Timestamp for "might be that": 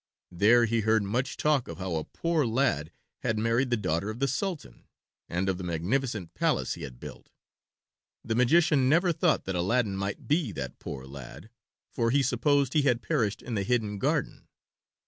9.95-10.79